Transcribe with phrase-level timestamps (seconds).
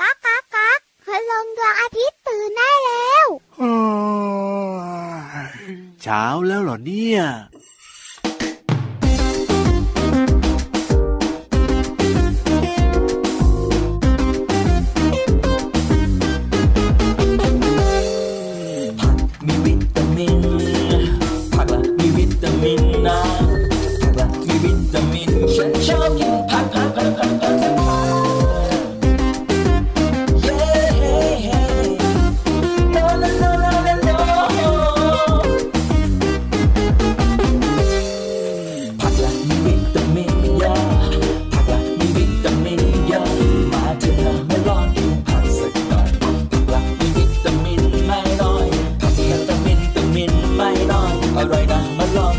[0.00, 3.26] ก๊ากก๊ากก๊ากคืลงดวงอาทิตย์ตื่นได้แล้ว
[6.02, 7.22] เช้าแล้วเหรอเนี่ย
[51.46, 52.34] I'll.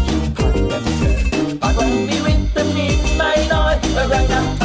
[1.61, 4.55] I run me with the midnight oil, I I can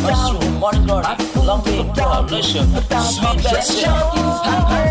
[0.00, 1.04] mushroom, morning glory,
[1.44, 2.66] long day, down, listen,
[3.02, 4.87] sweet, let's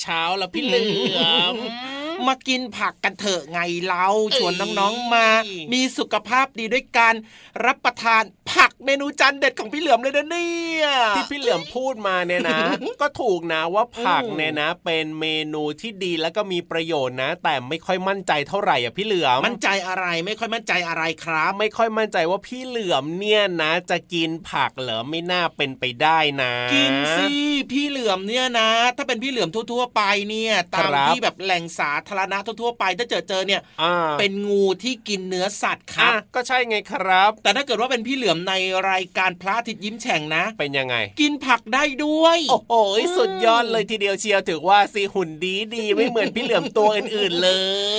[0.00, 0.86] เช้าแล้วพี่เหลื
[1.16, 1.20] อ
[1.52, 1.54] ม
[2.28, 4.06] มากินผักกันเถอะไงเรา
[4.36, 5.26] ชวนน้องๆมา
[5.72, 7.14] มีสุขภาพดีด้วยการ
[7.64, 8.22] รับประทาน
[8.52, 12.58] ผักเมนูจานเด็ดของพี่เหลือมเลยนะเนี่ยที่พี่เหลือมพูดมาเนี่ยนะ
[13.00, 27.26] ก็ถูกนะว่าผักเนี่ยนะ เป็นเมนูที่ดีแล้วก็มีประโยชน์นะ แต่ไม่ค่อยมั่นใจเท่าไหร่อะพี่เหลือมมั่นใจอะไรไม่ค่อยมั่นใจอะไรครับ ไม่ค่อยมั่นใจว่าพี่เหลือมเนี่ยนะ จะกินผักเหรอไม่น่าเป็นไปได้นะ กินสิ
[27.72, 33.60] พี่เหลือมเนี่ยนะ ถ้าเป็นพี่เหลือมทั่ว ๆ ไปเนี่ยตามที่แบบแหล่งสาธารณะทั่วๆไปถ้าเจอเจอเนี่ย
[34.18, 38.54] เป็นงูที่กินเนื้อสัตว์ครับก็ใช่ไงครับ แต่ถ้าเกิดว่าเป็นพี่เหลือมใน
[38.90, 42.74] รายการพระอาทิตย์ยิ้มแฉ่งนะ เป็นยังไง กินผักได้ด้วย โอ้โห
[43.18, 47.50] สุดยอดเลยทีเดียวเชียวถือว่าสีหุ่นดีดีไม่เหมือนพี่เหลือมตัวอื่นๆเล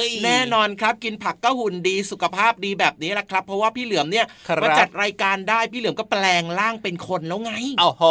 [0.06, 4.26] ย แน่นอนครับกินผักก็หุ่นดีสุขภาพดีแบบนี้แหละครับ เพราะว่าพี่เหลือมเนี่ย
[4.64, 8.04] มาจัดรายการได้พี่เหลือมก็แปลงร่างเป็นคนแล้วไงโอ้โห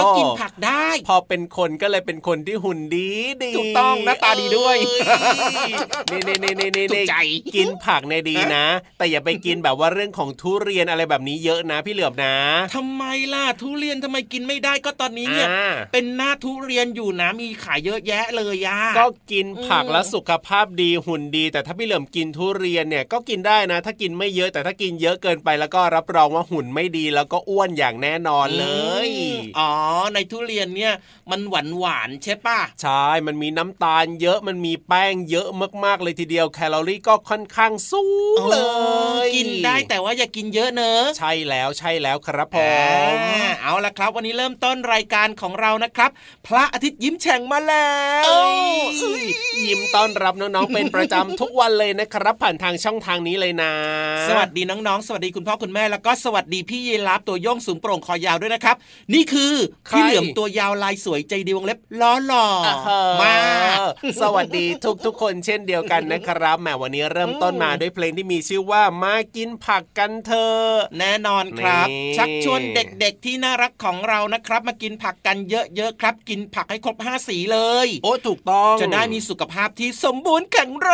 [0.00, 3.10] ก็กินผักได้ พอเป็นคนก็เลยเป็นคนที่หุ่นดี
[3.42, 4.76] ดีถูกต้องหน้าตาดีด้วย
[6.12, 7.16] นี่นี่นี่นี่นี่ใจ
[7.54, 8.64] กินผักในดีนะ
[8.98, 12.36] แต่อย่าไปกินแบบว่าเรื่องของทุเรียนอะไรแบบนี้เยอะนะพี่เหลือมนะ
[12.74, 13.04] ทำไม
[13.34, 15.48] ล่ะทุเรียนทำไมกินไม่ได้ก็ตอนนี้เนี่ย
[15.92, 28.66] เป็นหน้าทุเรียนอยู่นะมีขายเยอะแยะเลยย่าก็กินผักแล้วสุขภาพดีหุ่นดี แต่ถ้าพี่เหลือมกินทุเรียนเนี่ยก็กินได้นะ ถ้ากินไม่เยอะแต่ถ้ากินเยอะเกินไปแล้วก็รับรองว่าหุ่นไม่ดีแล้วก็อ้วนอย่างแน่นอนเล
[29.08, 29.10] ย
[29.58, 29.72] อ๋อ
[30.14, 30.92] ในทุเรียนเนี่ย
[31.30, 35.48] มันหวานหวานใช่ปะใช่ มันมีน้ำตาลเยอะมันมีแป้งเยอะ
[35.84, 38.04] มากๆเลยทีเดียวแคลอรี่ก็ค่อนข้างสู
[38.36, 38.58] งเล
[39.26, 42.56] ย กินได้แต่ว่าอย่ากินเยอะเนอะใช่แล้วใช่แล้วครับผ
[43.14, 43.16] ม
[43.62, 46.10] เอาละครับ วันนี้เริ่มต้นรายการของเรานะครับ
[46.46, 47.92] พระอาทิตย์ยิ้มแฉ่งมาแล้
[48.26, 48.30] ว
[49.66, 53.72] ยิ้มต้อนรับน้องๆเป็นประจำทุกวันเลยนะครับ ผ่านทางช่องทางนี้เลยนะ
[54.28, 58.76] สวัสดีน้องๆ สวัสดีคุณพ่อคุณแม่แล้วก็สวัสดีพี่เยลับตัวย่องสูงโปร่งคอยาวด้วยนะครับ
[59.14, 59.52] นี่คือ
[59.90, 62.46] พี่เหลือมตัวยาวลายสวยใจดีวงเล็บล้อหล่อ
[63.22, 63.34] มา
[64.22, 64.64] สวัสดี
[65.06, 71.86] ทุกๆคนเช่นเดียวกันนะครับแหมวันนี้เริ่มต้นมาด้วยเพลงที่มีชื่อว่ามากินผักกันเถอะแน่นอนครับ
[72.16, 80.92] ชักชวนเด็กๆที่น่ารักของเรานะครับ มากินผักกันเยอะๆครับ กินผักให้ครบห้าสีเลย โอ้ถูกต้องจะได้มีสุขภาพที่สมบูรณ์แข็งแร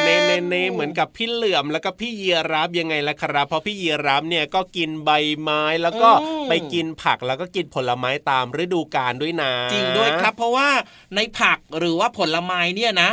[0.00, 5.10] งเน่เน่เนเหมือนกับพี่เหลื่อมแล้วก็พี่เยียรับยังไงล่ะครับเพราะพี่เยียรับเนี่ยก็กินใบ
[5.40, 6.10] ไม้แล้วก็
[6.48, 10.68] ไปกินผักแล้วก็กินผลไม้ตามฤดูกาลด้วยนะจริงด้วยครับ เพราะว่า
[11.14, 13.10] ในผักหรือว่าผลไม้เนี่ยนะ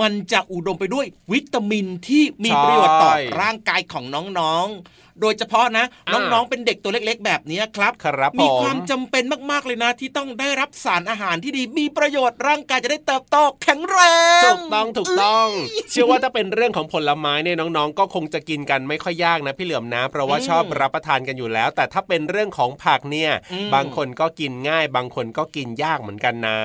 [0.00, 4.04] มันจะอุดมไปด้วยวิตามินที่มีประโยชน์ต่อร่างกายของ
[4.38, 13.98] น้องๆ โดยเฉพาะนะอ่าน้องๆเป็นเด็กตัวเล็กๆ แบบนี้ครับครับมีผมความจำเป็นมากๆเลยนะ ที่ต้องได้รับสารอาหารที่ดีมีประโยชน์ร่างกายจะได้เติบโตแข็งแร
[14.40, 15.48] งถูกต้องถูกต้อง
[15.90, 23.32] เชื่อว่าถ้าเป็นเรื่องของผลไม้เนี่ยน้องๆ ก็คงจะกินกันไม่ค่อยยากนะพี่เหลือมนะ เพราะว่าชอบรับประทานกันอยู่แล้ว แต่ถ้าเป็นเรื่องของผักเนี่ย
[23.74, 26.60] บางคนก็กินง่าย บางคนก็กินยากเหมือนกันนะ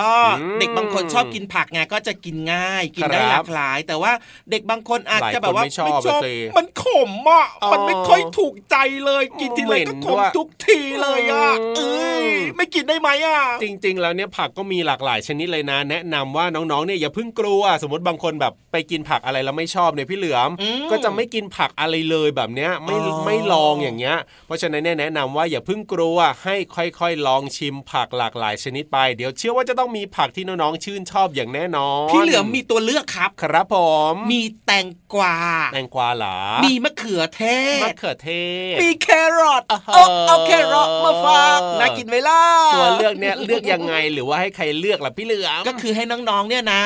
[0.00, 4.12] ก็อืมเด็กบางคนชอบกินผักไงก็จะกินง่าย กินได้ครับหลากหลาย แต่ว่า
[4.50, 24.16] เด็กบางคนอาจจะแบบว่าหลายคนไม่ชอบอะสิมันขมอะอ๋อมันไม่ค่อยถูกใจเลยกินทีไรก็ขมเหม็นด้วยทุกทีเลยอะอืมเอ้ยไม่กินได้ไหมอะ จริง ๆ แล้วเนี่ยผักก็มีหลากหลายชนิดเลยนะ แนะนำว่าน้องๆเนี่ยอย่าเพิ่งกลัว สมมติบางคนแบบไปกินผักอะไรแล้วไม่ชอบเนี่ยพี่เหลือมอืมก็จะไม่กินผักอะไรเลยแบบเนี้ยไม่อ๋อไม่ลองอย่างเงี้ย
[24.46, 33.76] เพราะฉะนั้นเนี่ยแนะนำว่าอย่าเพิ่งกลัวให้ค่อยๆ ลองชิมผักหลากหลายชนิดไป เดี๋ยวเชื่อว่าจะต้องมีผักที่น้องๆชื่นชอบอย่างแน่นอนพี่เหลือมมีตัวเลือกครับ ครับผ
[34.12, 35.36] ม มีแตงกวา
[35.72, 37.42] แตงกวาเหรอมีมะเขือเท
[37.82, 38.30] มะศเขือเท
[38.74, 39.08] ศ มีแค
[39.38, 42.42] รอทอ่าฮะเอาเอาแครอทมาฝากน่ากินไหมล่ะ
[42.74, 46.84] ตัวเลือกเนี่ยเลือกยังไงหรือว่าให้ใครเลือกล่ะพี่เหลือมก็คือให้น้องๆเนี่ยนะ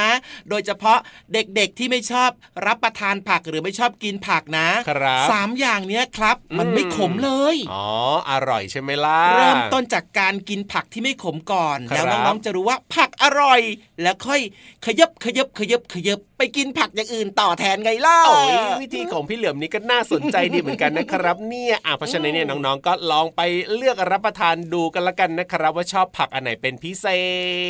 [0.48, 0.98] โดยเฉพาะ
[1.32, 2.30] เด็กๆที่ไม่ชอบ
[2.66, 7.86] รับประทานผักหรือไม่ชอบกินผักนะครับสามอย่างเนี้ยครับ มันอืมไม่ขมเลยอ๋อ
[8.30, 13.60] อร่อยใช่ไหมล่ะเริ่มต้นจากการกินผักที่ไม่ขมก่อนครับแล้วน้องๆจะรู้ว่าผักอร่อย
[14.02, 14.40] แล้วค่อย
[14.86, 23.40] ขยับขยับขยับขยับ ไปกินผักอย่างอื่นต่อแทนไงเล่าโอ้ยวิธีของพี่เหลือมนี่ก็น่าสนใจดีเหมือนกันนะครับ เนี่ยอะเพราะฉะนั้นเนี่ยน้องๆก็ลองไป
[23.74, 27.06] เลือกรับประทานดูกันละกันนะครับ ว่าชอบผักอันไหนเป็นพิเศ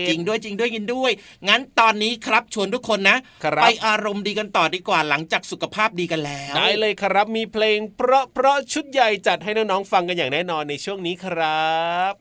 [0.05, 1.13] ษ จริงด้วยจริงด้วยกินด้วย
[1.49, 11.73] งั้นตอนนี้ครับชวนทุกคนนะครับไปอารมณ์ดีกันต่อดีกว่าหลังจากสุขภาพดีกันแล้ว ได้เลยครับมีเพลงเพราะเพราะชุดใหญ่จัดให้น้องๆฟังกันอย่างแน่นอนในช่วงนี้ครั
[12.13, 12.15] บ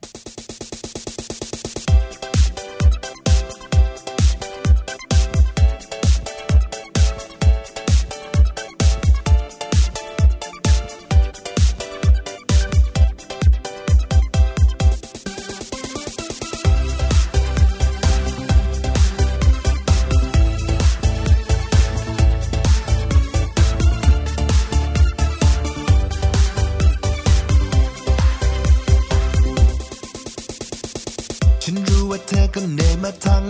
[32.32, 33.46] ธอก็เหนื่อยมาทั้ง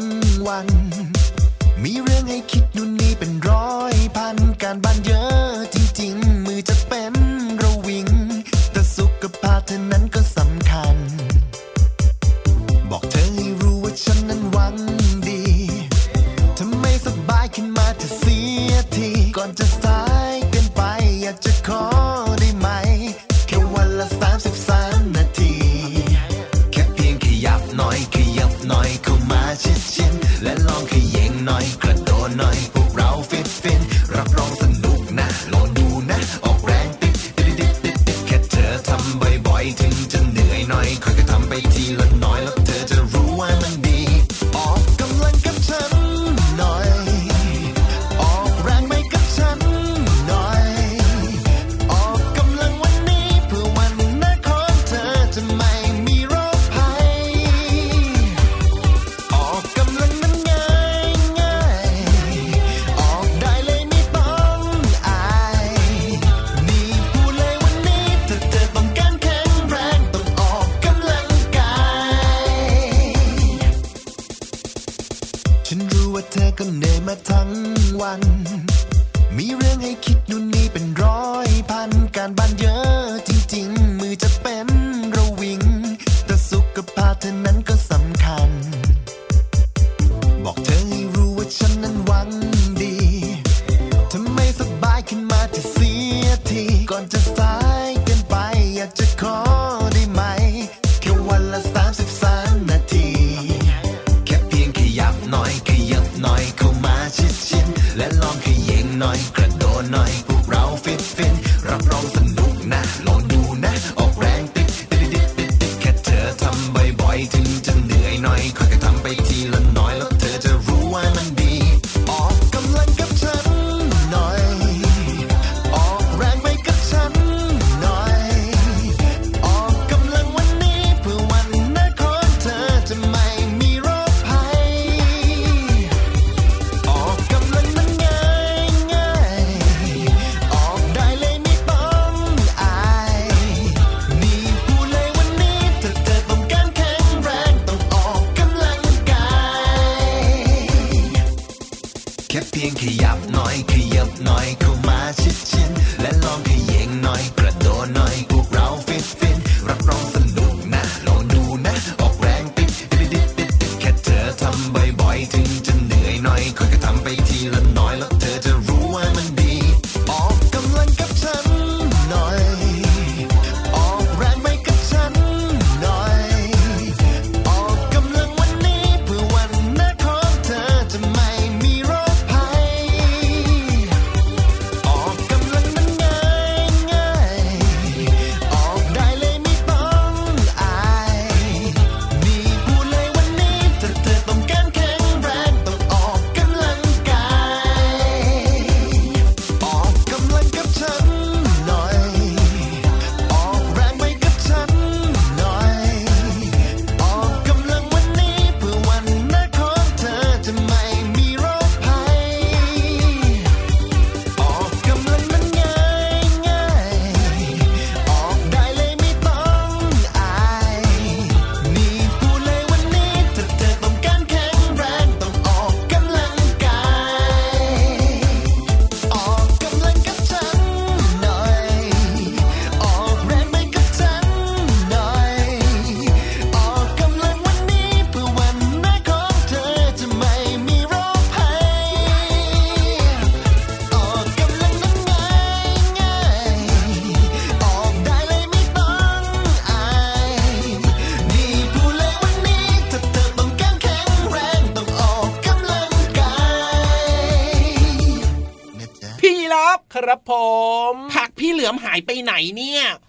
[0.48, 0.68] วัน
[1.83, 4.40] มีเรื่องให้คิดนู่นนี่เป็นร้อยพันการบ้าน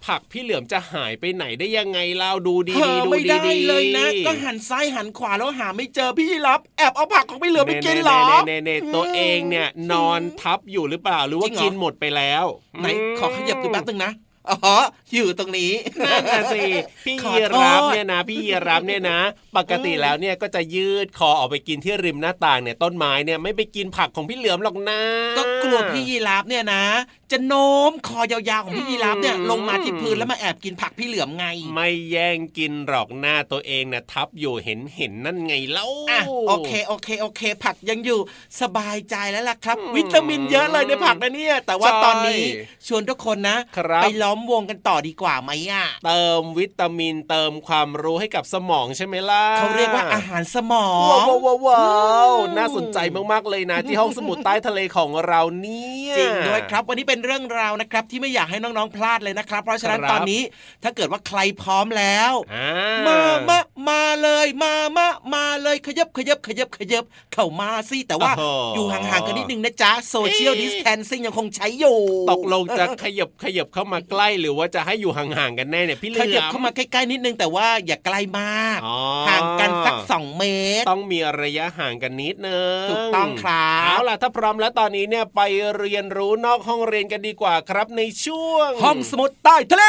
[0.06, 12.44] ผักพี่เหลือมจะหายไปไหนได้ยังไงเล่าดูดีเธอๆดูไม่ได้ดีๆเลยนะ ก็หันซ้ายหันขวาแล้วหาไม่เจอพี่รับแอบเอาผักของพี่เหลือมไปกินเหรอเน่ๆๆๆตัวเองเนี่ยนอนทับอยู่หรือเปล่าหรือว่าจริงเหรอกินหมดไปแล้ว
[12.80, 12.86] ไหน
[13.18, 14.12] ขอขยับดูแป๊บนึงนะ
[14.48, 14.76] อ๋อ
[15.14, 15.72] อยู่ตรงนี้
[16.06, 16.62] นั่นน่ะสิ
[17.04, 19.18] พี่ขอยีโทษรับเนี่ยนะ พี่ยีรับเนี่ยนะ
[19.56, 25.00] ปกติแล้วเนี่ยก็จะยืดคอออกไปกินที่ริมหน้าต่างเนี่ยต้นไม้เนี่ยไม่ไปกินผักของพี่เหลือมหรอกนะ
[25.38, 26.84] ก็กลัวพี่ยีราฟเนี่ยนะ
[27.32, 38.20] จะโน้มคอยาวๆของพี่ยีราฟเนี่ยลงมาที่พื้นแล้วมาแอบกินผักพี่เหลือมไง ไม่แย่งกินหรอกหน้าตัวเองนะทับอยู่เห็นเห็นนั่นไงเล่าอะโอเคโอเคโอเค ผักยังอยู่
[38.60, 42.42] สบายใจแล้วล่ะครับอืมวิตามินเยอะเลยในผักนะเนี่ย แต่ว่าใช่ตอนนี้
[42.86, 51.84] ชวนทุกคนนะครับไปล้อมวงกันต่อดีกว่าไหมอะเติมวิตามินเติมความรู้ให้กับสมองใช่ไหมล่ะเขาเรียกว่าอาหารสมองว้าวว้าวว้า
[52.28, 52.98] อืมน่าสนใจ
[53.32, 60.42] มากๆเลยนะ ที่ห้องสมุดใต้ทะเลของเราเนี่ยจริงด้วยครับวันนี้เป็นเรื่องราวนะครับ ที่ไม่อยากให้น้องๆพลาดเลยนะครับ เพราะฉะนั้นครับตอนนี้
[60.82, 62.70] ถ้าเกิดว่าใครพร้อมแล้วอ่า
[63.08, 63.58] มามา
[63.88, 71.98] มาเลยมามามาเลยขยับขยับขยับขยับเข้ามาสิแต่ว่าโอ้โหอยู่ห่างๆกันนิดนึงนะจ๊ะ social distancing ยังคงใช้อยู่
[72.32, 78.98] ตกลงจะขยับขยับเข้ามาใกล้หรือว่าจะให้อยู่ห่างๆกันแน่เนี่ยพี่เหลือมขยับเข้ามาใกล้ๆนิดนึงแต่ว่าอย่าใกล้มากอ๋อ
[79.28, 80.44] ห่างกันสักสองเม
[80.80, 85.40] ตร ต้องมีระยะห่างกันนิดนึงถูกต้องครับเอาล่ะถ้าพร้อมแล้วตอนนี้เนี่ยไป
[85.78, 89.84] เรียนรู้นอกห้องเรียนกันดีกว่าครับในช่วง ห้องสมุดใต้ทะเล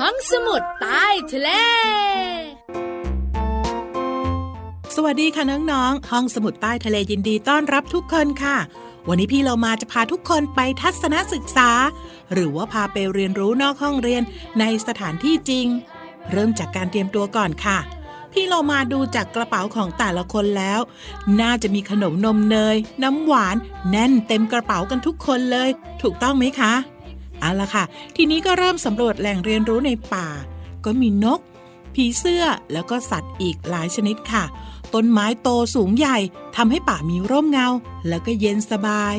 [0.00, 1.50] ห้องสมุดใต้ทะเล
[4.96, 8.56] สวัสดีค่ะน้องๆ ห้องสมุดใต้ทะเลยินดีต้อนรับทุกคนค่ะ
[9.08, 11.70] วันนี้พี่เรามาจะพาทุกคนไปทัศนศึกษา
[12.32, 14.22] หรือว่าพาไปเรียนรู้นอกห้องเรียน
[14.60, 15.66] ในสถานที่จริง
[16.30, 17.78] เริ่มจากการเตรียมตัวก่อนค่ะ
[18.32, 20.80] พี่เรามาดูจากกระเป๋าของแต่ละคนแล้ว
[21.40, 23.56] น่าจะมีขนมนมเนย น้ำหวาน
[23.90, 25.68] แน่นเต็มกระเป๋ากันทุกคนเลย
[26.02, 26.72] ถูกต้องไหมคะ
[27.40, 27.84] เอาละค่ะ
[28.16, 30.28] ทีนี้ก็เริ่มสำรวจแหล่งเรียนรู้ในป่า
[30.84, 31.40] ก็มีนก
[31.94, 34.44] ผีเสื้อแล้วก็สัตว์อีกหลายชนิดค่ะ
[34.94, 36.18] ต้นไม้โตสูงใหญ่
[36.56, 37.68] ทำให้ป่ามีร่มเงา
[38.08, 39.16] แล้วก็เย็นสบาย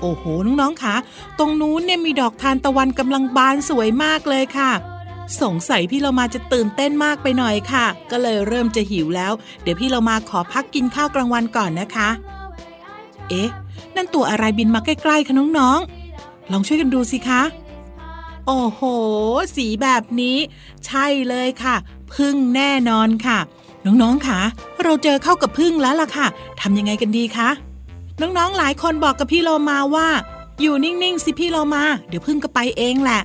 [0.00, 0.96] โอ้โห น้องๆคะ
[1.38, 4.70] ตรงนู้นเนี่ยมีดอกทานตะวันกำลังบานสวยมากเลยค่ะ
[5.42, 12.08] สงสัยพี่เรามาจะตื่นเต้นมากไปหน่อยค่ะ ก็เลยเริ่มจะหิวแล้ว เดี๋ยวพี่เรามาขอพักกินข้าวกลางวันก่อนนะคะ
[13.28, 13.50] เอ๊ะ
[13.96, 17.42] นั่นตัวอะไรบินมาใกล้ๆคะน้องๆ ลองช่วยกันดูสิคะ
[18.46, 18.80] โอ้โห
[19.56, 20.36] สีแบบนี้
[20.86, 21.76] ใช่เลยค่ะ
[22.14, 23.38] พึ่งแน่นอนค่ะ
[23.86, 24.40] น้องๆค่ะ
[24.84, 26.26] เราเจอเข้ากับพึ่งแล้วล่ะค่ะ
[26.60, 27.50] ทำยังไงกันดีคะ
[28.20, 30.08] น้องๆหลายคนบอกกับพี่โลมาว่า
[30.60, 33.20] อยู่นิ่งๆสิพี่โลมา เดี๋ยวพึ่งก็ไปเองแหละ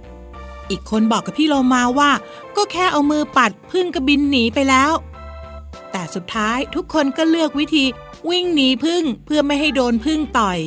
[0.69, 2.11] อีกคนบอกกับพี่โลมาว่า
[2.55, 4.91] ก็แค่เอามือปัดพึ่งก็บินหนีไปแล้ว
[5.91, 7.85] แต่สุดท้ายทุกคนก็เลือกวิธี
[8.29, 10.59] วิ่งหนีพึ่งเพื่อไม่ให้โดนพึ่งต่อย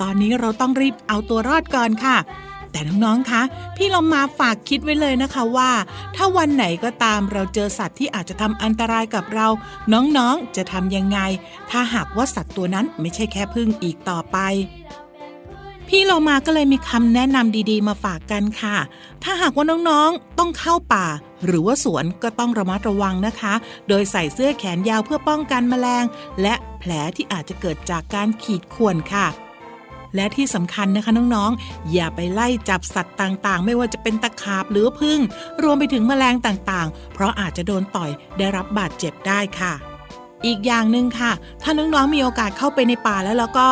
[0.00, 2.16] ตอนนี้เราต้องรีบเอาตัวรอดก่อนค่ะ
[2.76, 3.42] แต่น้องๆ คะ
[3.76, 5.70] พี่เรามาฝากคิดไว้เลยนะคะว่า
[6.16, 9.48] ถ้าวันไหนก็ตามเราเจอสัตว์ที่อาจจะทำอันตรายกับเรา
[9.92, 11.18] น้องๆ จะทำยังไง
[11.70, 14.36] ถ้าหากว่าสัตว์ตัวนั้นไม่ใช่แค่พึ่งอีกต่อไป
[15.88, 18.76] พี่เรามาก็เลยมีคำแนะนำดีๆ มาฝากกันค่ะ
[19.22, 21.06] ถ้าหากว่าน้องๆ ต้องเข้าป่า
[21.46, 23.54] หรือว่าสวนก็ต้องระมัดระวังนะคะ
[23.88, 26.04] โดยใส่เสื้อแขนยาวเพื่อป้องกันแมลง
[26.42, 29.28] และแผลที่อาจจะเกิดจากการขีดข่วนค่ะ
[30.16, 35.20] และที่สำคัญนะคะน้องๆ อย่าไปไล่จับสัตว์ต่างๆ ไม่ว่าจะเป็นตะขาบหรือพึ่ง
[35.62, 39.74] รวมไปถึงแมลงต่างๆ เพราะอาจจะโดนต่อยได้รับบาดเจ็บได้ค่ะ
[40.46, 41.32] อีกอย่างหนึ่งค่ะ
[41.62, 43.68] ถ้าน้องๆมีโอกาสเข้าไปในป่าแล้วแล้วก็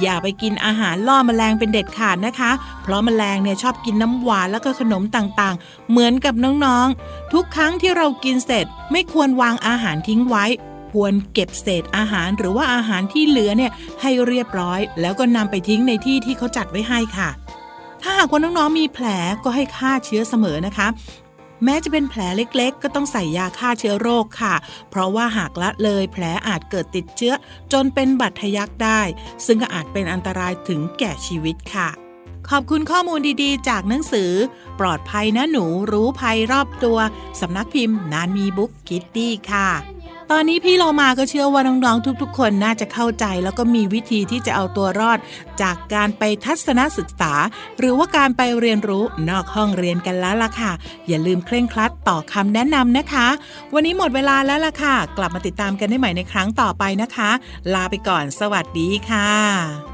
[0.00, 2.50] อย่าไปกินอาหารล่อแมลงเป็นเด็ดขาดนะคะ
[2.82, 10.44] เพราะแมลงเนี่ยชอบกินน้ำหวานแล้วก็ขนมต่างๆ เหมือนกับน้องๆ ทุกครั้งที่เรากินเสร็จไม่ควรวางอาหารทิ้งไว้
[10.94, 13.72] ควรเก็บเศษอาหารหรือว่าอาหารที่เหลือเนี่ย
[14.02, 17.28] ให้เรียบร้อย แล้วก็นำไปทิ้งในที่ที่เขาจัดไว้ให้ค่ะ
[18.02, 19.06] ถ้าหากว่าน้องๆมีแผล
[19.44, 20.88] ก็ให้ฆ่าเชื้อเสมอนะคะ
[21.64, 24.54] แม้จะเป็นแผลเล็กๆ ก็ต้องใส่ยาฆ่าเชื้อโรคค่ะ
[24.90, 27.34] เพราะว่าหากละเลยแผลอาจเกิดติดเชื้อ
[27.72, 29.00] จนเป็นบัตรทะยักได้
[29.46, 31.88] ซึ่งก็อาจเป็นอันตรายถึงแก่ชีวิตค่ะ
[32.50, 34.32] ขอบคุณข้อมูลดีๆ จากหนังสือ
[34.80, 36.98] ปลอดภัยนะหนูรู้ภัยรอบตัว
[37.40, 39.93] สำนักพิมพ์นานมีบุ๊กคิตตี้ค่ะ
[40.32, 45.18] ตอนนี้พี่เรามาก็เชื่อว่าน้องๆทุกๆ คนน่าจะเข้าใจ แล้วก็มีวิธีที่จะเอาตัวรอด
[45.62, 47.32] จากการไปทัศนศึกษา
[47.78, 50.72] หรือว่าการไปเรียนรู้นอกห้องเรียนกันแล้วล่ะค่ะ
[51.08, 53.26] อย่าลืมเคร่งครัดต่อคำแนะนำนะคะ
[53.74, 57.30] วันนี้หมดเวลาแล้วล่ะค่ะ กลับมาติดตามกันได้ใหม่ในครั้งต่อไปนะคะ
[57.74, 59.93] ลาไปก่อนสวัสดีค่ะ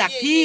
[0.00, 0.42] จากที่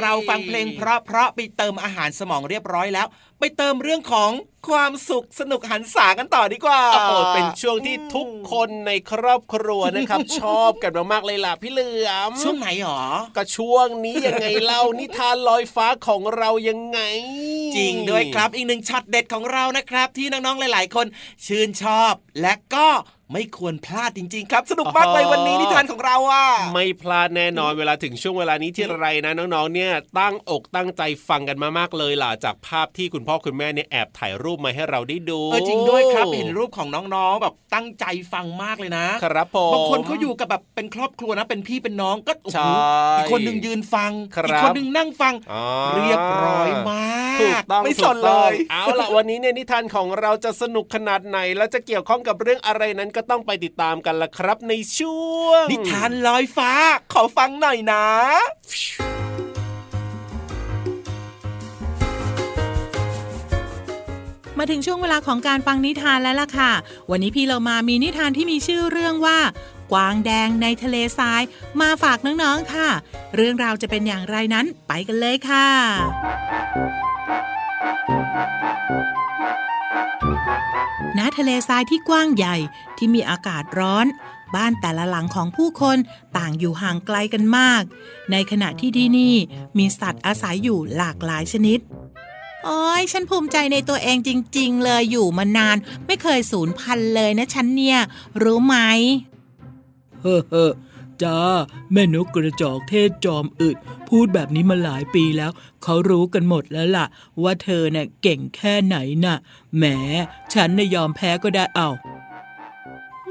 [0.00, 3.06] เราฟังเพลงเพราะๆไปเติมอาหารสมองเรียบร้อยแล้ว
[3.44, 4.30] ไปเติมเรื่องของ
[4.68, 13.02] ความสุขสนุกหันษากันต่อดีกว่าโอ้โหเป็นช่วงที่ทุกคนในครอบครัวนะครับ ชอบกันมากๆเลยล่ะพี่เหลือมช่วงไหนหรอ
[13.36, 17.00] ก็ช่วงนี้ยังไงเล่านิทานลอยฟ้าของเรายังไง
[17.76, 21.06] จริงด้วยครับอีกหนึ่งช็อตเด็ดของเรานะครับ ที่น้องๆหลาย ๆ คน
[21.46, 22.88] ชื่นชอบและก็
[23.32, 47.04] ไม่ควรพลาดจริง ๆ ครับ สนุกมากเลยวันนี้นิทานของเราอะไม่พลาดแน่นอนเวลาถึงช่วงเวลานี้ที่ไรนะน้องๆเนี่ยตั้งอกตั้งใจฟังกันมามากเลยล่ะจากภาพที่คุณพ่อคุณแม่เนี่ยแอบถ่ายรูปมาให้เราได้ดูเออจริงด้วยครับเห็นรูปของน้องๆแบบตั้งใจฟังมากเลยนะครับผมบางคนเขาอยู่กับแบบเป็นครอบครัวนะ เป็นพี่เป็นน้องก็โอ้ใช่โหอีกคนหนึ่งยืนฟังครับอีกคนหนึ่งนั่งฟังอ่าเรียบร้อยมา
[47.36, 56.70] กถูกต้องไม่สถูนกเลต้องยเอาล่ะวันนี้เนี่ยนิทานของเราจะสนุกขนาดไหน แล้วจะเกี่ยวข้องกับเรื่องอะไรนั้นก็ต้องไปติดตามกันละครับในช่วงนิทานลอยฟ้า
[57.12, 58.04] ขอฟังหน่อยนะ
[64.58, 66.72] มาถึงช่วงเวลาของการฟังนิทานแล้วล่ะค่ะ
[67.10, 69.38] วันนี้พี่เรามามีนิทานที่มีชื่อเรื่องว่า
[69.92, 71.42] กวางแดงในทะเลทราย
[71.80, 72.88] มาฝากน้องๆค่ะ
[73.36, 75.68] เรื่องราวจะเป็นอย่างไรนั้นไปกันเลยค่ะ
[81.18, 82.56] ณ ทะเลทรายที่กว้างใหญ่
[82.96, 84.06] ที่มีอากาศร้อน
[84.54, 85.98] บ้านแต่ละหลังของผู้คน
[86.36, 87.82] ต่างอยู่ห่างไกลกันมาก
[88.30, 89.34] ในขณะที่ที่นี่
[89.78, 91.78] มีสัตว์อาศัยอยู่หลากหลายชนิด
[92.64, 97.98] โอ้ยฉันภูมิใจในตัวเองจริง ๆ เลยอยู่มานาน ไม่เคยสูญพันธุ์เลยนะฉันเนี่ย
[98.42, 98.76] รู้ไหม
[100.20, 100.72] เฮ้อเฮ้อ
[101.22, 101.38] จ้า
[101.92, 103.76] แม่นกกระจอกเทศจอมอึด
[104.08, 105.50] พูดแบบนี้มาหลายปีแล้ว
[105.82, 107.06] เขารู้กันหมดแล้วล่ะ
[107.42, 109.36] ว่าเธอเน่ะเก่งแค่ไหนน่ะ
[109.76, 109.84] แหม
[110.54, 111.88] ฉันน่ะยอมแพ้ก็ได้เอา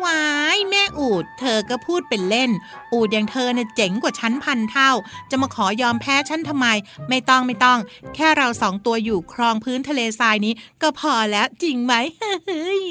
[0.05, 0.23] วา
[0.55, 2.51] ย แม่อูด เธอก็พูดเป็นเล่น
[2.93, 4.91] อูดอย่างเธอเนี่ยเจ๋งกว่าฉันพันเท่า
[5.29, 6.67] จะมาขอยอมแพ้ฉันทำไม
[7.09, 7.79] ไม่ต้องไม่ต้อง
[8.15, 11.93] แค่เราสองตัวอยู่ครองพื้นทะเลทรายนี้ ก็พอแล้วจริงไหม
[12.47, 12.83] เฮ้ย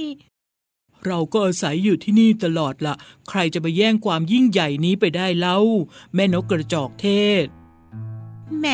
[1.06, 2.94] เราก็อาศัยอยู่ที่นี่ตลอดละ
[3.28, 5.58] ใครจะไปแย่งความยิ่งใหญ่นี้ไปได้เล่า
[6.14, 7.06] แม่นกกระจอกเท
[7.44, 7.46] ศ
[8.58, 8.68] แหม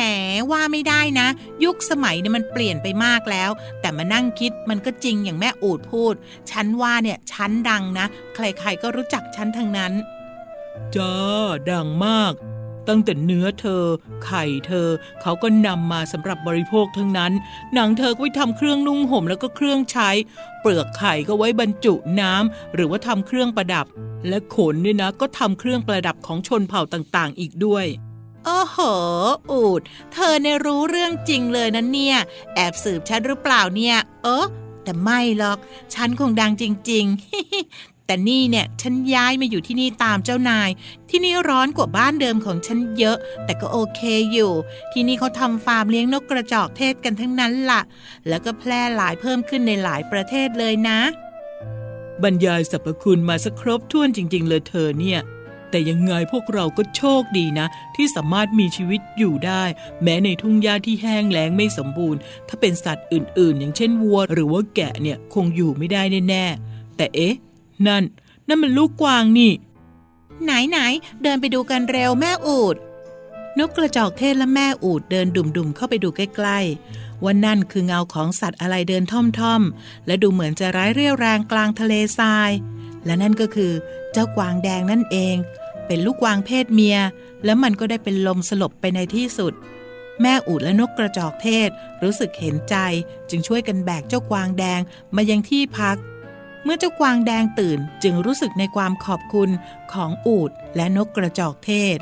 [0.51, 1.27] ว่าไม่ได้นะ
[1.63, 3.49] ยุคสมัยเนี่ยมันเปลี่ยนไปมากแล้ว
[3.81, 6.13] แต่มานั่งคิดมันก็จริงอย่างแม่อูดพูด
[6.51, 9.93] ฉันว่าเนี่ยฉันดังนะ ใครๆก็รู้จักฉันทั้งนั้น
[10.95, 11.15] จ้า
[11.69, 12.33] ดังมาก
[12.87, 13.83] ตั้งแต่เนื้อเธอ
[14.25, 14.87] ไข่เธอ
[15.21, 17.31] เขาก็นำมาสำหรับบริโภคทั้งนั้น
[17.73, 20.09] หนังเธอก็ไว้ทำเครื่องนุ่งห่มแล้วก็เครื่องใช้
[20.61, 23.85] เปลือกไข่ก็ไว้บรรจุน้ำหรือว่าทำเครื่องประดับ
[24.27, 27.85] และขนเนี่ยนะก็ทำเครื่องประดับของชนเผ่าต่างๆ อีกด้วย
[28.45, 28.77] โอ้โห
[29.51, 29.81] อูด
[30.13, 32.17] เธอเนี่ยรู้เรื่องจริงเลยนะเนี่ย
[32.55, 34.47] แอบสืบฉันหรือเปล่าเนี่ย เออ
[34.83, 35.57] แต่ไม่หรอก
[35.93, 40.69] ฉันคงดังจริง ๆ แต่นี่เนี่ย ฉันย้ายมาอยู่ที่นี่ตามเจ้านาย
[41.09, 44.01] ที่นี่ร้อนกว่าบ้านเดิมของฉันเยอะ แต่ก็โอเค
[44.33, 44.51] อยู่
[44.93, 47.81] ที่นี่เขาทำฟาร์มเลี้ยงนกกระจอกเทศกันทั้งนั้นล่ะ
[48.27, 50.99] แล้วก็แพร่หลายเพิ่มขึ้นในหลายประเทศเลยนะ
[52.23, 55.19] บรรยายสรรพคุณมาสักครบถ้วนจริง ๆ เลยเธอเนี่ย
[55.69, 59.63] แต่ยังไงพวกเราก็โชคดีนะ ที่สามารถมีชีวิตอยู่ได้
[60.03, 67.35] แม้ในทุ่งหญ้าที่แห้งแล้งไม่สมบูรณ์ ถ้าเป็นสัตว์อื่นๆ อย่างเช่นวัว หรือว่าแกะเนี่ยคงอยู่ไม่ได้แน่ๆแต่เอ๊ะ
[67.87, 68.03] นั่น
[68.47, 69.51] นั่นมันลูกกวางนี่
[70.43, 70.79] ไหนไหน
[71.23, 72.75] เดินไปดูกันเร็วแม่อูด
[73.59, 82.51] นกกระจอกเทศและแม่อูดเดินดุ่มๆเข้าไปดูใกล้ๆว่านั่นคือเงาของสัตว์อะไรเดินท่อมๆ และดูเหมือนจะร้ายเรี่ยวแรงกลางทะเลทราย
[83.05, 83.71] และนั่นก็คือ
[84.11, 85.35] เจ้ากวางแดงนั่นเอง
[85.91, 86.97] เป็นลูกกวางเพศเมีย
[87.45, 89.53] แล้วมันก็ได้เป็นลมสลบไปในที่สุด
[90.21, 91.69] แม่อูดและนกกระจอกเทศ
[92.03, 92.75] รู้สึกเห็นใจ
[93.29, 94.81] จึงช่วยกันแบกเจ้ากวางแดง
[95.15, 95.97] มายังที่พัก
[96.63, 99.49] เมื่อเจ้ากวางแดงตื่นจึงรู้สึกในความขอบคุณ
[99.93, 101.97] ของอูดและนกกระจอกเทศ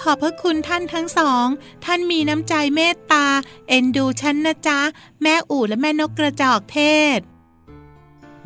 [0.00, 1.46] ขอบพระคุณท่านทั้งสอง
[1.84, 3.26] ท่านมีน้ำใจเมตตา
[3.68, 4.80] เอ็นดูฉันนะจ๊ะ
[5.22, 6.80] แม่อูดและแม่นกกระจอกเท
[7.18, 7.18] ศ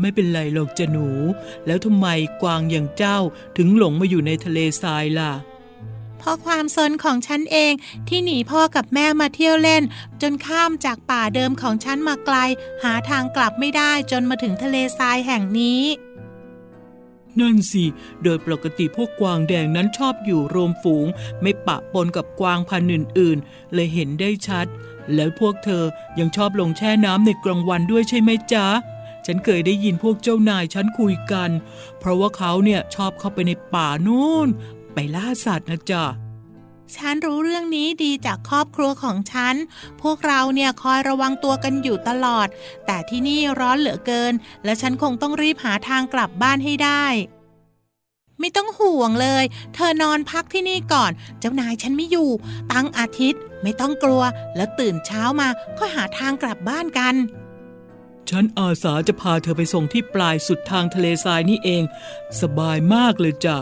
[0.05, 1.09] ไม่เป็นไรหรอกจ้ะหนู
[1.67, 2.07] แล้วทำไม
[2.43, 3.19] กวางอย่างเจ้า
[3.57, 5.33] ถึงหลงมาอยู่ในทะเลทรายล่ะ
[6.19, 7.73] เพราะความซนของฉันเอง
[8.09, 9.83] ที่หนีพ่อกับแม่มาเที่ยวเล่น
[10.23, 12.37] จนข้ามจากป่าเดิมของฉันมาไกล
[12.83, 15.83] หาทางกลับไม่ได้จนมาถึงทะเลทรายแห่งนี้
[17.41, 17.85] นั่นสิ
[18.23, 21.07] โดยปกติพวกกวางแดงนั้นชอบอยู่รวมฝูง
[21.43, 24.67] ไม่ปะปนกับกวางพันธุ์อื่นๆ เลยเห็นได้ชัด
[25.15, 25.85] แล้วพวกเธอ
[26.19, 28.67] ยังชอบลงแช่น้ำในกลางวันด้วยใช่ไหมจ๊ะ
[29.27, 31.51] ฉันเคยได้ยินพวกเจ้านายฉันคุยกัน
[31.99, 34.49] เพราะว่าเขาเนี่ยชอบเข้าไปในป่านู่น
[34.95, 36.05] ไปล่าสัตว์นะจ๊ะ
[36.97, 39.55] ฉันรู้เรื่องนี้ดีจากครอบครัวของฉัน
[40.03, 42.49] พวกเราเนี่ยคอยระวังตัวกันอยู่ตลอด
[42.87, 44.33] แต่ที่นี่ร้อนเหลือเกิน
[44.65, 47.05] และฉันคงต้องรีบหาทางกลับบ้านให้ได้
[48.41, 52.31] ไม่ต้องห่วงเลย เธอนอนพักที่นี่ก่อน เจ้านายฉันไม่อยู่
[52.73, 54.23] ตั้งอาทิตย์ ไม่ต้องกลัว
[54.57, 57.15] แล้วตื่นเช้ามาก็หาทางกลับบ้านกัน
[58.37, 61.83] ฉันอาสาจะพาเธอไปส่งที่ปลายสุดทางทะเลทรายนี่เอง
[62.41, 63.57] สบายมากเลยจ้ะ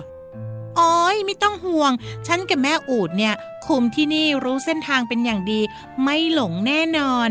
[0.78, 1.92] อ้อยไม่ต้องห่วง
[2.26, 3.34] ฉันกับแม่อูดเนี่ย
[3.66, 5.60] คุมที่นี่รู้เส้นทางเป็นอย่างดี
[6.02, 7.30] ไม่หลงแน่นอน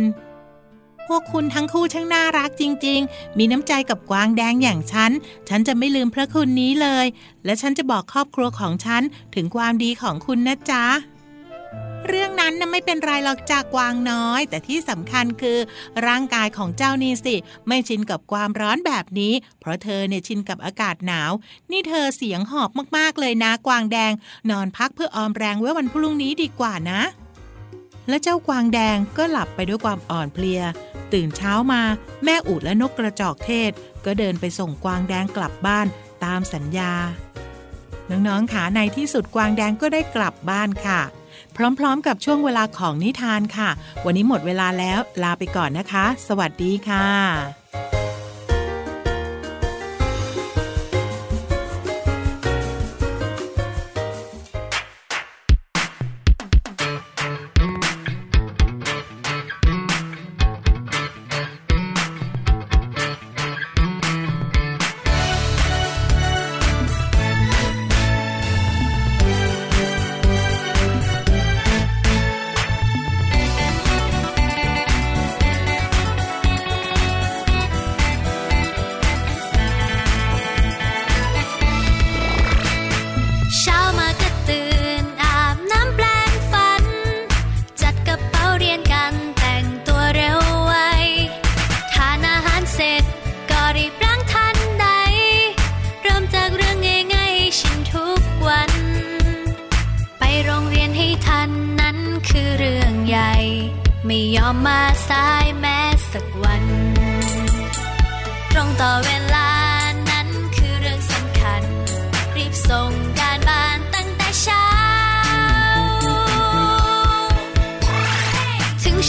[1.08, 5.12] พวกคุณทั้งคู่ช่างน่ารักจริง ๆ มีน้ำใจกับกวางแดงอย่างฉัน
[5.49, 7.06] ฉันจะไม่ลืมพระคุณนี้เลย
[7.45, 9.01] และฉันจะบอกครอบครัวของฉัน
[9.36, 10.84] ถึงความดีของคุณนะจ๊ะ
[12.08, 15.58] เรื่องนั้นนะไม่เป็นไรหรอกจากกวางน้อย แต่ที่สำคัญคือ
[16.08, 17.36] ร่างกายของเจ้านี่สิ
[17.68, 21.32] ไม่ชินกับความร้อนแบบนี้ เพราะเธอเนี่ยชินกับอากาศหนาว
[21.72, 24.12] นี่เธอเสียงหอบมากๆเลยนะกวางแดง
[24.52, 27.02] นอนพักเพื่อออมแรงไว้วันพรุ่งนี้ดีกว่านะ
[28.10, 30.62] และเจ้ากวางแดงก็หลับไปด้วยความอ่อนเพลีย
[31.14, 31.82] ตื่นเช้ามา
[32.24, 33.72] แม่อูดและนกกระจอกเทศ
[34.06, 35.88] ก็เดินไปส่งกวางแดงกลับบ้าน
[36.26, 36.94] ตามสัญญา
[38.10, 41.02] น้องๆขาในที่สุดกวางแดงก็ได้กลับบ้านค่ะ
[41.58, 43.70] พร้อมๆ กับช่วงเวลาของนิทานค่ะ
[44.06, 47.08] วันนี้หมดเวลาแล้วลาไปก่อนนะคะ สวัสดีค่ะ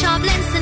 [0.03, 0.61] ถึ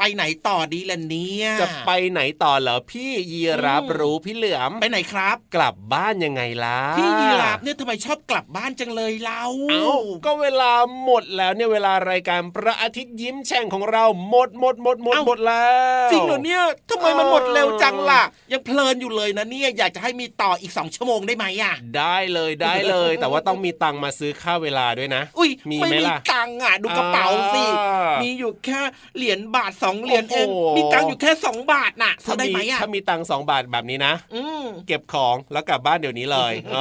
[0.06, 9.92] ไปไหนต่อดีล่ะเนี่ย จะไปไหนต่อเหรอพี่ยีรับอืมรู้พี่เหลือมไปไหนครับ กลับบ้านยังไงล่ะพี่ยีราฟเนี่ยทำไมชอบกลับบ้านจังเลยเล่าเอ้า
[10.26, 10.72] ก็เวลา
[11.04, 15.68] หมดแล้วเนี่ยเวลารายการพระอาทิตย์ยิ้มแฉ่งของเราหมดหมดหมดหมดหมดแล้
[16.08, 28.82] วจริงเหรอเนี่ยทำไมมันหมดเร็วจังล่ะ ยังเพลินอยู่เลยนะเนี่ยอยากจะให้มีต่ออีกสองชั่วโมงได้ไหมอะได้เลยได้เลย แต่ว่าต้องมีตังค์มาซื้อค่าเวลาด้วยนะ อุ้ยมีไม่ไหมมีล่ะตังค์อะดูกระเป๋าสิอ่ามีมีอยู่แค่
[29.16, 36.78] เหรียญบาทสองเหรียญเองโอ้โหมีตังค์อยู่แค่สองบาทน่ะซื้ถ้าอได้มีไหมอะถ้ามีตังค์สองบาทแบบนี้นะอืมเก็บของแล้วกลับบ้านเดี๋ยวนี้เลยเอ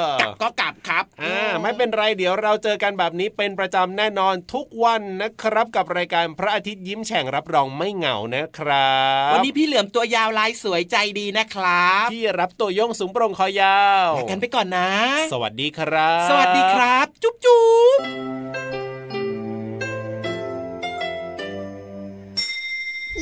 [0.00, 8.94] อกลับก็กลับครับอ่าไม่เป็นไรเดี๋ยวเราเจอกันแบบนี้เป็นประจำแน่นอนทุกวันนะครับกับรายการพระอาทิตย์ยิ้มแฉ่งรับรองไม่เหงานะครั
[9.30, 14.90] บ วันนี้พี่เหลือมตัวยาวลายสวยใจดีนะครับที่รับตัวโยงสูงโปร่งคอยาวลากันไปก่อนนะ
[15.32, 17.64] สวัสดีครับ สวัสดีครับ จุ๊บจุ๊
[17.98, 18.93] บ